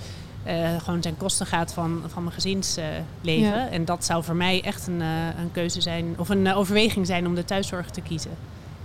[0.78, 3.04] gewoon ten koste gaat van, van mijn gezinsleven.
[3.24, 3.70] Ja.
[3.70, 5.02] En dat zou voor mij echt een,
[5.40, 8.32] een keuze zijn, of een overweging zijn om de thuiszorg te kiezen.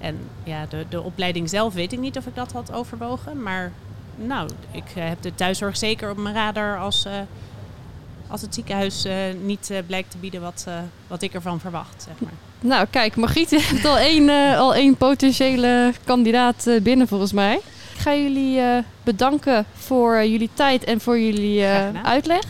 [0.01, 3.42] En ja, de, de opleiding zelf weet ik niet of ik dat had overwogen.
[3.42, 3.73] Maar
[4.16, 7.07] nou, ik heb de thuiszorg zeker op mijn radar als
[8.27, 9.07] als het ziekenhuis
[9.42, 10.66] niet blijkt te bieden wat,
[11.07, 12.03] wat ik ervan verwacht.
[12.03, 12.33] Zeg maar.
[12.64, 17.55] Nou, kijk, Margriet heeft al één, al één potentiële kandidaat binnen volgens mij.
[17.94, 18.61] Ik ga jullie
[19.03, 21.64] bedanken voor jullie tijd en voor jullie
[22.03, 22.44] uitleg.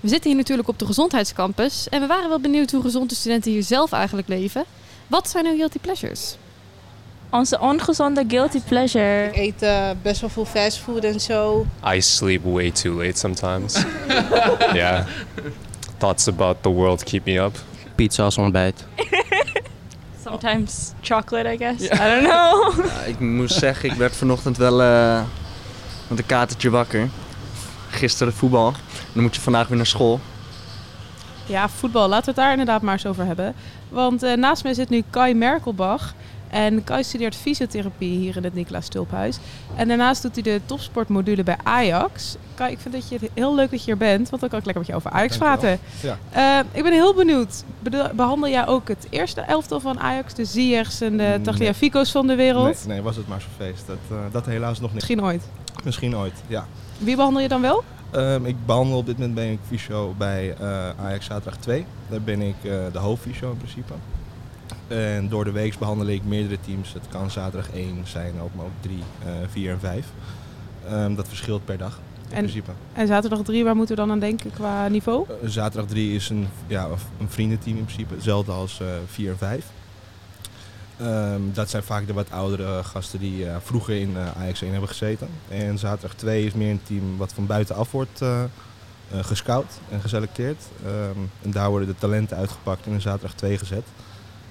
[0.00, 3.14] We zitten hier natuurlijk op de gezondheidscampus en we waren wel benieuwd hoe gezond de
[3.14, 4.64] studenten hier zelf eigenlijk leven.
[5.06, 6.36] Wat zijn hun guilty pleasures?
[7.30, 9.26] Onze ongezonde guilty pleasure.
[9.26, 11.66] Ik eet uh, best wel veel fastfood en zo.
[11.94, 13.84] I sleep way too late sometimes.
[14.72, 15.06] yeah.
[15.96, 17.58] Thoughts about the world keep me up.
[17.94, 18.84] Pizza als ontbijt.
[20.28, 21.80] Sometimes chocolate, I guess.
[21.80, 22.00] Yeah.
[22.00, 22.86] I don't know.
[22.90, 25.20] ja, ik moest zeggen, ik werd vanochtend wel uh,
[26.08, 27.08] met een katertje wakker.
[27.90, 28.72] Gisteren voetbal.
[29.12, 30.20] Dan moet je vandaag weer naar school.
[31.46, 32.08] Ja, voetbal.
[32.08, 33.54] Laten we het daar inderdaad maar eens over hebben.
[33.88, 36.14] Want uh, naast mij zit nu Kai Merkelbach.
[36.50, 39.38] En Kai studeert fysiotherapie hier in het Nicolaas Stulphuis.
[39.74, 42.36] En daarnaast doet hij de topsportmodule bij Ajax.
[42.54, 44.58] Kai, ik vind dat je het heel leuk dat je hier bent, want dan kan
[44.58, 45.78] ik lekker met je over Ajax praten.
[46.00, 46.18] Ja.
[46.30, 47.64] Eh, ik ben heel benieuwd.
[48.14, 51.40] Behandel jij ook het eerste elftal van Ajax, de Ziyechs en de.
[51.42, 52.86] Tagliafico's van de wereld?
[52.86, 53.86] Nee, nee, was het maar zo'n feest.
[53.86, 54.94] Dat, eh, dat helaas nog niet.
[54.94, 55.42] Misschien ooit.
[55.84, 56.66] Misschien ooit, ja.
[56.98, 57.84] Wie behandel je dan wel?
[58.10, 61.84] Ehm, ik behandel op dit moment ben ik fysio bij eh, Ajax Zaterdag 2.
[62.08, 63.92] Daar ben ik de hoofdfysio in principe.
[64.88, 66.92] En door de week behandel ik meerdere teams.
[66.92, 68.98] Het kan zaterdag 1 zijn, ook, maar ook 3,
[69.50, 70.06] 4 en 5.
[70.88, 72.70] Ehm, dat verschilt per dag in En, principe.
[72.92, 75.26] en zaterdag 3, waar moeten we dan aan denken qua niveau?
[75.28, 76.88] Eh, zaterdag 3 is een, ja,
[77.20, 79.64] een vriendenteam in principe, hetzelfde als 4 en 5.
[80.98, 84.70] Ehm, dat zijn vaak de wat oudere gasten die eh, vroeger in eh, Ajax 1
[84.70, 85.28] hebben gezeten.
[85.48, 88.48] En zaterdag 2 is meer een team wat van buitenaf wordt eh, eh,
[89.24, 90.62] gescout en geselecteerd.
[90.84, 93.84] Ehm, en daar worden de talenten uitgepakt en in zaterdag 2 gezet.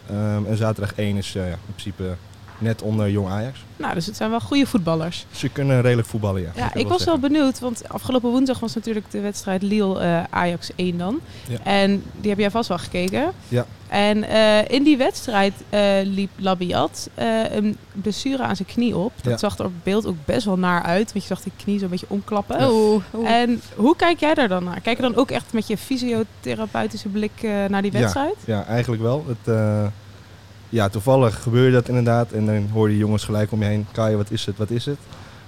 [0.10, 2.15] Ehm, en zaterdag 1 is eh, in principe
[2.58, 3.60] net onder Jong Ajax.
[3.76, 5.26] Nou, dus het zijn wel goede voetballers.
[5.32, 6.52] Ze kunnen redelijk voetballen, ja.
[6.56, 11.20] Ja, ik was wel benieuwd, want afgelopen woensdag was natuurlijk de wedstrijd Lille-Ajax 1 dan.
[11.48, 11.58] Ja.
[11.63, 13.32] En die heb jij vast wel gekeken.
[13.48, 13.65] Ja.
[13.88, 19.12] En eh, in die wedstrijd eh, liep Labiat eh, een blessure aan zijn knie op.
[19.22, 19.38] Dat Ja.
[19.38, 21.89] zag er op beeld ook best wel naar uit, want je zag die knie zo'n
[21.89, 22.60] beetje omklappen.
[22.60, 22.70] Ja.
[22.72, 23.30] Oeh, oeh.
[23.30, 24.82] En hoe kijk jij daar dan naar?
[24.82, 28.36] Kijk je dan ook echt met je fysiotherapeutische blik eh, naar die wedstrijd?
[28.46, 29.26] Ja, ja eigenlijk wel.
[29.28, 29.86] Het, eh,
[30.69, 32.32] ja, toevallig gebeurde dat inderdaad.
[32.32, 33.86] En dan hoor je jongens gelijk om je heen.
[33.91, 34.97] Kai, wat is het, wat is het?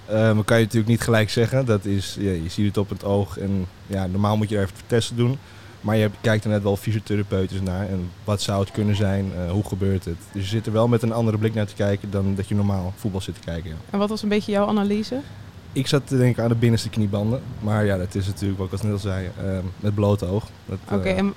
[0.06, 1.66] Eh, maar kan je natuurlijk niet gelijk zeggen.
[1.66, 3.38] Dat is, ja, je ziet het op het oog.
[3.38, 5.38] En ja, normaal moet je er even testen doen.
[5.82, 7.88] Maar je kijkt er net wel fysiotherapeutisch naar.
[7.90, 9.32] En wat zou het kunnen zijn?
[9.36, 10.18] eh, hoe gebeurt het?
[10.32, 12.56] Dus je zit er wel met een andere blik naar te kijken dan dat je
[12.56, 13.70] normaal voetbal zit te kijken.
[13.70, 13.76] Ja.
[13.90, 15.22] En wat was een beetje jouw analyse?
[15.74, 17.42] Ik zat te denken aan de binnenste kniebanden.
[17.60, 20.48] Maar ja, dat is natuurlijk, wat ik als net al zei, eh, met blote oog.
[20.92, 21.34] Oké, eh, en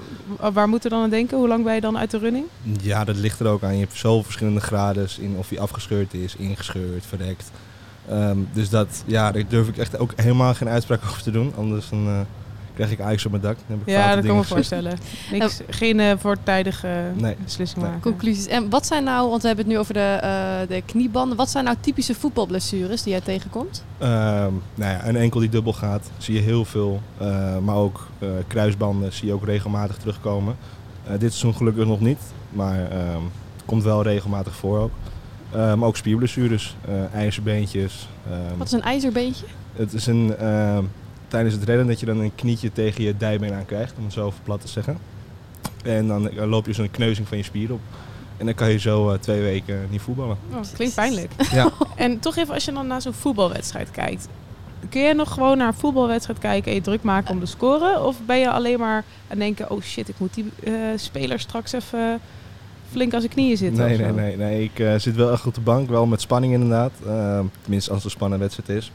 [0.52, 1.38] waar moeten we dan aan denken?
[1.38, 2.44] Hoe lang ben je dan uit de running?
[2.80, 3.74] Ja, dat ligt er ook aan.
[3.74, 7.50] Je hebt zoveel verschillende graden in of hij afgescheurd is, ingescheurd, verrekt.
[8.08, 11.52] Ehm, dus dat, ja, daar durf ik echt ook helemaal geen uitspraak over te doen.
[11.56, 12.20] Anders dan, eh,
[12.74, 13.56] krijg ik ijs op mijn dak.
[13.66, 14.98] Dan heb ik Ja, dat kan me voorstellen.
[15.32, 17.36] Niks, geen eh, voortijdige Nee.
[17.44, 17.90] beslissing Nee.
[17.92, 18.10] maken.
[18.10, 18.46] Conclusies.
[18.46, 21.36] En wat zijn nou, want we hebben het nu over de, eh, de kniebanden.
[21.36, 23.84] Wat zijn nou typische voetbalblessures die jij tegenkomt?
[23.98, 24.10] Ehm,
[24.74, 27.00] nou ja, een enkel die dubbel gaat, zie je heel veel.
[27.18, 30.56] Eh, maar ook eh, kruisbanden zie je ook regelmatig terugkomen.
[31.04, 33.20] Eh, dit seizoen gelukkig nog niet, maar ehm,
[33.56, 34.90] het komt wel regelmatig voor ook.
[35.50, 38.08] Eh, maar ook spierblessures, eh, ijzerbeentjes.
[38.30, 39.44] ehm, Wat is een ijzerbeentje?
[39.76, 40.84] Het is een, ehm,
[41.32, 44.12] tijdens het redden dat je dan een knietje tegen je dijbeen aan krijgt, om het
[44.12, 44.98] zo plat te zeggen.
[45.84, 47.80] En dan eh, loop je zo'n kneuzing van je spier op.
[48.36, 50.36] En dan kan je zo eh, twee weken niet voetballen.
[50.52, 51.32] Oh, klinkt pijnlijk.
[51.52, 51.70] Ja.
[51.96, 54.28] En toch even als je dan naar zo'n voetbalwedstrijd kijkt.
[54.88, 58.00] Kun je nog gewoon naar een voetbalwedstrijd kijken en je druk maken om de score?
[58.00, 61.40] Of ben je alleen maar aan het denken, oh shit, ik moet die eh, speler
[61.40, 62.20] straks even
[62.90, 63.86] flink aan zijn knieën zitten?
[63.86, 64.64] Nee, nee, nee, nee.
[64.64, 66.92] Ik eh, zit wel echt op de bank, wel met spanning inderdaad.
[67.06, 68.92] Ehm, tenminste, als het een spannende wedstrijd is.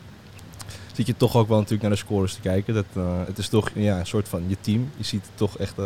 [0.98, 2.74] Zit je toch ook wel natuurlijk naar de scores te kijken.
[2.74, 4.90] Dat, eh, het is toch ja, een soort van je team.
[4.98, 5.86] Je ziet het toch echt, eh,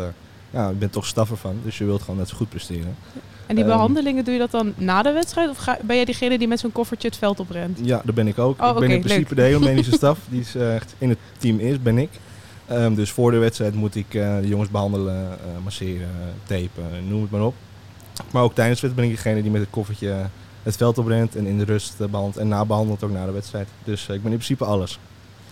[0.50, 1.56] ja, je bent toch staffer van.
[1.64, 2.96] Dus je wilt gewoon net zo goed presteren.
[3.46, 5.50] En die Ehm, behandelingen, doe je dat dan na de wedstrijd?
[5.50, 7.78] Of ga- ben jij diegene die met zo'n koffertje het veld oprent?
[7.82, 8.62] Ja, daar ben ik ook.
[8.62, 9.36] Oh, ik ben in principe leuk.
[9.36, 12.10] de hele medische staf die is, eh, echt in het team is, ben ik.
[12.66, 16.08] Ehm, dus voor de wedstrijd moet ik de jongens behandelen, eh, masseren,
[16.46, 17.54] tapen, noem het maar op.
[18.30, 20.14] Maar ook tijdens de wedstrijd ben ik degene die met het koffertje
[20.62, 23.68] het veld oprent en in de rust eh, behandelt en nabehandelt ook na de wedstrijd.
[23.84, 24.98] Dus eh, ik ben in principe alles.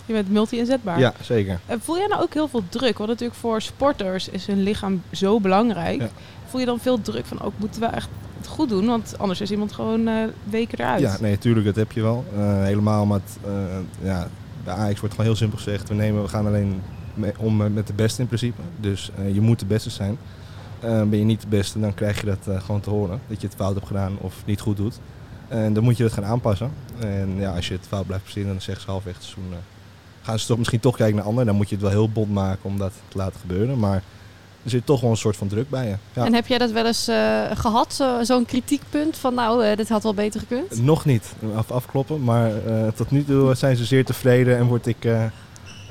[0.07, 0.99] Je bent multi-inzetbaar.
[0.99, 1.61] Ja, zeker.
[1.66, 2.99] En voel jij nou ook heel veel druk?
[2.99, 6.01] Want natuurlijk voor sporters is hun lichaam zo belangrijk.
[6.01, 6.09] Ja.
[6.46, 8.87] Voel je dan veel druk van, ook moeten we echt het goed doen?
[8.87, 11.01] Want anders is iemand gewoon eh, weken eruit.
[11.01, 12.25] Ja, nee, tuurlijk, dat heb je wel.
[12.37, 14.29] Eh, helemaal, maar het, eh, ja,
[14.64, 15.88] bij Ajax wordt gewoon heel simpel gezegd.
[15.88, 16.83] We, nemen, we gaan alleen
[17.14, 18.61] mee- om eh, met de beste in principe.
[18.81, 20.18] Dus eh, je moet de beste zijn.
[20.81, 23.21] Eh, ben je niet de beste, dan krijg je dat eh, gewoon te horen.
[23.29, 24.99] Dat je het fout hebt gedaan of niet goed doet.
[25.49, 26.71] En dan moet je dat gaan aanpassen.
[26.99, 29.53] En ja, als je het fout blijft presteren, dan zeggen ze halfweg het seizoen...
[29.53, 29.59] eh,
[30.23, 31.47] gaan ze toch misschien toch kijken naar anderen.
[31.47, 33.79] Dan moet je het wel heel bond maken om dat te laten gebeuren.
[33.79, 34.03] Maar
[34.64, 35.95] er zit toch wel een soort van druk bij je.
[36.12, 36.25] Ja.
[36.25, 40.03] En heb jij dat wel eens eh, gehad, zo- zo'n kritiekpunt van nou, dit had
[40.03, 40.83] wel beter gekund?
[40.83, 42.25] Nog niet, af, afkloppen.
[42.25, 42.51] Maar
[42.95, 45.05] tot nu toe zijn ze zeer tevreden en word ik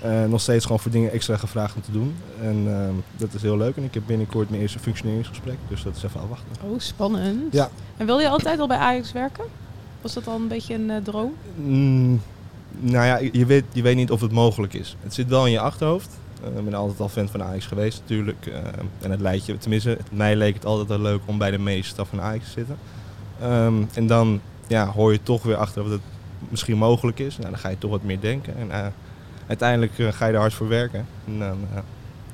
[0.02, 2.16] eh, nog steeds gewoon voor dingen extra gevraagd om te doen.
[2.42, 3.78] En ehm, dat is heel leuk.
[3.78, 6.48] En ik heb binnenkort mijn eerste functioneringsgesprek, dus dat is even afwachten.
[6.64, 7.54] Oh, spannend.
[7.54, 7.70] Ja.
[7.98, 9.44] En wil je altijd al bij Ajax werken?
[10.02, 11.34] Was dat al een beetje een eh, droom?
[11.56, 12.22] Mm,
[12.80, 14.96] nou ja, je weet, je weet niet of het mogelijk is.
[15.00, 16.18] Het zit wel in je achterhoofd.
[16.44, 18.52] Eh, ik ben altijd al fan van Ajax geweest natuurlijk.
[19.02, 21.90] En het lijkt je, tenminste, mij leek het altijd wel leuk om bij de meeste
[21.90, 22.78] staf van Ajax te zitten.
[23.42, 26.02] Ehm, en dan ja, hoor je toch weer achter dat het
[26.50, 27.38] misschien mogelijk is.
[27.38, 28.58] Nou, dan ga je toch wat meer denken.
[28.58, 28.94] En
[29.50, 31.06] uiteindelijk eh, ga je er hard voor werken.
[31.28, 31.80] En dan, eh,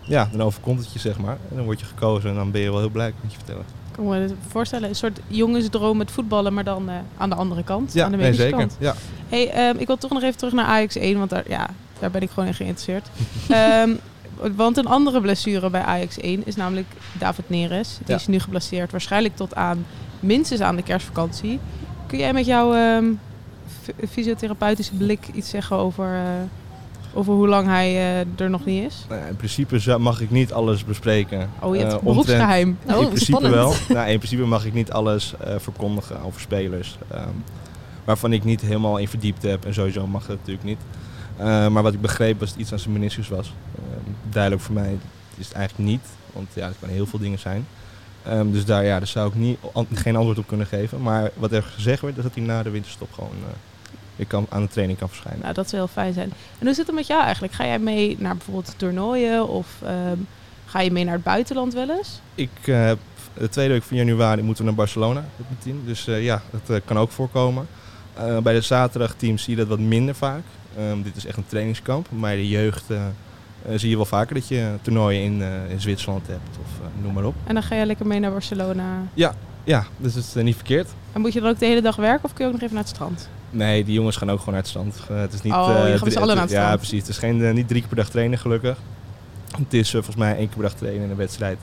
[0.02, 1.38] ja, dan overkomt het je, zeg maar.
[1.50, 3.38] En dan word je gekozen en dan ben je wel heel blij, kan ik je
[3.38, 3.62] vertellen.
[3.62, 7.64] Ik kan me voorstellen, een soort jongensdroom met voetballen, maar dan eh, aan de andere
[7.64, 7.94] kant.
[7.94, 8.60] Ja, aan de nee, medische zeker.
[8.60, 8.78] kant.
[8.80, 8.96] Ja.
[9.30, 12.12] Hey, ehm, ik wil toch nog even terug naar Ajax 1, want daar, ja, daar
[12.12, 13.08] ben ik gewoon in geïnteresseerd.
[13.50, 13.90] Ehm,
[14.56, 16.88] want een andere blessure bij Ajax 1 is namelijk
[17.20, 17.98] David Neres.
[17.98, 18.16] Die Ja.
[18.16, 19.86] is nu geblesseerd, waarschijnlijk tot aan
[20.20, 21.60] minstens aan de kerstvakantie.
[22.08, 23.06] Kun jij met jouw ehm,
[24.10, 26.20] fysiotherapeutische blik iets zeggen over,
[27.16, 29.06] over hoe lang hij eh, er nog niet is?
[29.10, 31.50] Nou in principe mag ik niet alles bespreken.
[31.62, 32.78] Oh, je hebt eh, het beroepsgeheim.
[32.88, 33.54] Oh, in principe spannend.
[33.54, 33.74] wel.
[33.90, 36.98] Nou, in principe mag ik niet alles eh, verkondigen over spelers.
[37.12, 37.30] ehm,
[38.04, 39.66] waarvan ik niet helemaal in verdiept heb.
[39.66, 40.80] En sowieso mag dat natuurlijk niet.
[41.38, 43.54] Eh, maar wat ik begreep was het iets aan zijn meniscus was.
[43.76, 44.98] Ehm, duidelijk voor mij
[45.38, 46.02] is het eigenlijk niet.
[46.34, 47.68] Want ja, het kan heel veel dingen zijn.
[48.24, 51.02] Ehm, dus daar, ja, daar zou ik niet, an- geen antwoord op kunnen geven.
[51.02, 53.32] Maar wat er gezegd werd, is dat hij na de winterstop gewoon
[54.16, 55.42] eh, weer kan, aan de training kan verschijnen.
[55.42, 56.32] Nou, dat zou heel fijn zijn.
[56.60, 57.54] En hoe zit het met jou eigenlijk?
[57.54, 60.18] Ga jij mee naar bijvoorbeeld toernooien of ehm,
[60.66, 62.20] ga je mee naar het buitenland wel eens?
[62.36, 62.98] Ik eh, heb
[63.38, 65.82] de tweede week van januari moeten we naar Barcelona met mijn team.
[65.86, 67.68] Dus eh, ja, dat eh, kan ook voorkomen.
[68.14, 70.44] Eh, bij de zaterdagteams zie je dat wat minder vaak.
[70.78, 72.08] Ehm, dit is echt een trainingskamp.
[72.12, 75.70] Maar bij de jeugd eh, eh, zie je wel vaker dat je toernooien in, eh,
[75.72, 77.36] in Zwitserland hebt of eh, noem maar op.
[77.44, 79.02] En dan ga je lekker mee naar Barcelona.
[79.14, 80.90] Ja, ja dus het is eh, niet verkeerd.
[81.12, 82.76] En moet je dan ook de hele dag werken of kun je ook nog even
[82.76, 83.30] naar het strand?
[83.56, 84.96] Nee, die jongens gaan ook gewoon het strand.
[85.10, 87.00] Eh, het is niet, Oh, je gaat drie- allen naar het Ja, precies.
[87.00, 88.78] Het is geen, eh, niet drie keer per dag trainen, gelukkig.
[89.58, 91.58] Het is eh, volgens mij één keer per dag trainen in een wedstrijd.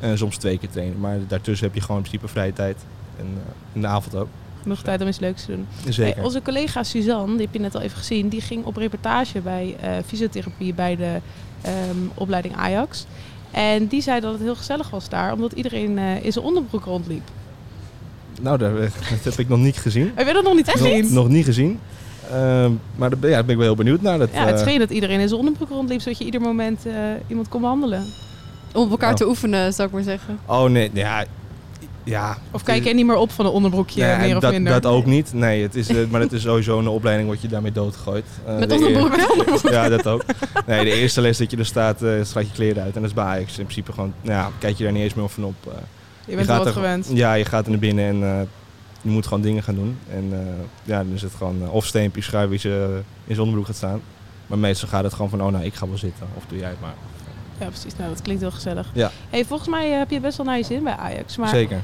[0.00, 1.00] En soms twee keer trainen.
[1.00, 2.76] Maar daartussen heb je gewoon in principe vrije tijd.
[3.18, 3.26] En
[3.72, 4.28] in de avond ook.
[4.62, 5.66] Genoeg tijd om iets leuks te doen.
[5.88, 6.14] Zeker.
[6.14, 9.40] Hey, onze collega Suzanne, die heb je net al even gezien, die ging op reportage
[9.40, 11.20] bij fysiotherapie bij de
[11.62, 13.06] ehm, opleiding Ajax.
[13.50, 17.30] En die zei dat het heel gezellig was daar, omdat iedereen in zijn onderbroek rondliep.
[18.42, 20.12] Nou, daar, dat heb ik nog niet gezien.
[20.14, 21.02] Heb je dat nog niet gezien?
[21.02, 21.78] Nog, nog niet gezien.
[22.30, 24.18] Ehm, maar daar ben, ja, ben ik wel heel benieuwd naar.
[24.18, 26.86] Dat, Ja, het eh, scheen dat iedereen in zijn onderbroek rondliep, zodat je ieder moment
[26.86, 26.92] eh,
[27.26, 28.04] iemand kon behandelen.
[28.72, 29.16] Om op elkaar Oh.
[29.16, 30.38] te oefenen, zou ik maar zeggen.
[30.46, 31.24] Oh nee, ja.
[32.04, 34.72] ja Of kijk je niet meer op van een onderbroekje, Nee, meer of dat, minder?
[34.72, 35.32] dat ook niet.
[35.32, 38.24] Nee, het is, eh, maar het is sowieso een opleiding word je daarmee doodgegooid.
[38.46, 39.72] Eh, Met de onderbroek, eer- onderbroek.
[39.72, 40.24] Ja, dat ook.
[40.66, 42.94] Nee, de eerste les dat je er staat, eh slaat je kleren uit.
[42.94, 45.28] En dat is bij Ajax in principe gewoon, ja, kijk je daar niet eens meer
[45.28, 45.54] van op.
[45.68, 45.72] eh.
[46.26, 47.08] Je bent er wat er- gewend.
[47.12, 48.40] Ja, je gaat er naar binnen en eh,
[49.02, 49.98] je moet gewoon dingen gaan doen.
[50.10, 50.38] En eh,
[50.82, 53.76] ja, dan is het gewoon eh, of steempjes schuiven wie ze in zijn onderbroek gaat
[53.76, 54.00] staan.
[54.46, 56.26] Maar meestal gaat het gewoon van, oh nou, ik ga wel zitten.
[56.36, 56.94] Of doe jij het maar.
[57.60, 57.96] Ja, precies.
[57.96, 58.90] Nou, dat klinkt heel gezellig.
[58.94, 59.10] Ja.
[59.30, 61.36] Hey, volgens mij heb je best wel naar je zin bij Ajax.
[61.36, 61.80] Maar Zeker.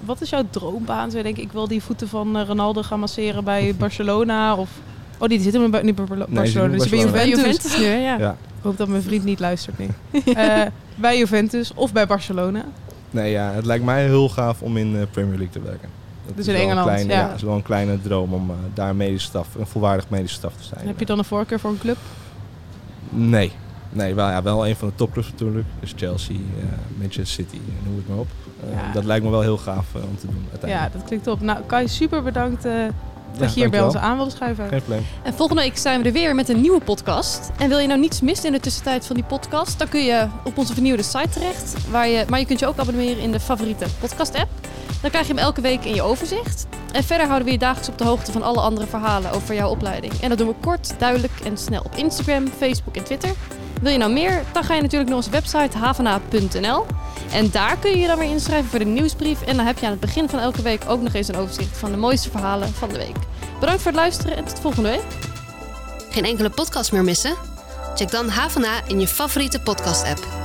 [0.00, 1.06] wat is jouw droombaan?
[1.06, 4.54] Zou je denken, ik wil die voeten van Ronaldo gaan masseren bij Barcelona?
[4.54, 4.70] Of...
[5.18, 7.24] Oh, die zitten bij, niet bij Barlo- Nee, Barcelona, zit bij Barcelona.
[7.28, 7.62] Juventus.
[7.62, 8.18] Juventus nu, hè, ja.
[8.18, 8.30] Ja.
[8.30, 9.88] Ik hoop dat mijn vriend niet luistert nu.
[10.96, 12.64] Bij Juventus of bij Barcelona.
[13.14, 15.88] Nee, ja, het lijkt mij heel gaaf om in de Premier League te werken.
[16.26, 17.18] Dat Dus is in Engeland, kleine, ja.
[17.18, 17.32] ja.
[17.34, 20.62] is wel een kleine droom om eh, daar medische staf, een volwaardig medische staf te
[20.64, 20.86] zijn.
[20.86, 21.96] Heb je dan een voorkeur voor een club?
[23.10, 23.52] Nee.
[23.90, 25.66] Nee, wel, ja, wel een van de topclubs natuurlijk.
[25.80, 26.64] Dus Chelsea, eh,
[26.98, 28.26] Manchester City, eh, noem het maar op.
[28.70, 28.92] Eh, Ja.
[28.92, 30.92] Dat lijkt me wel heel gaaf eh, om te doen Ja, uiteindelijk.
[30.92, 31.40] dat klinkt top.
[31.40, 32.72] Nou, Kai, super bedankt eh,
[33.38, 34.68] dat Ja, je hier bij ons aan wilde schuiven.
[34.68, 35.06] Geen probleem.
[35.22, 37.50] En volgende week zijn we er weer met een nieuwe podcast.
[37.58, 40.26] En wil je nou niets missen in de tussentijd van die podcast, dan kun je
[40.44, 41.74] op onze vernieuwde site terecht.
[41.90, 44.48] Waar je, maar je kunt je ook abonneren in de favoriete podcast-app.
[45.00, 46.66] Dan krijg je hem elke week in je overzicht.
[46.92, 49.70] En verder houden we je dagelijks op de hoogte van alle andere verhalen over jouw
[49.70, 50.12] opleiding.
[50.20, 53.30] En dat doen we kort, duidelijk en snel op Instagram, Facebook en Twitter.
[53.84, 54.42] Wil je nou meer?
[54.52, 56.86] Dan ga je natuurlijk naar onze website havana.nl.
[57.32, 59.42] En daar kun je je dan weer inschrijven voor de nieuwsbrief.
[59.42, 61.78] En dan heb je aan het begin van elke week ook nog eens een overzicht
[61.78, 63.16] van de mooiste verhalen van de week.
[63.60, 65.04] Bedankt voor het luisteren en tot volgende week.
[66.10, 67.34] Geen enkele podcast meer missen?
[67.94, 70.43] Check dan Havana in je favoriete podcast-app.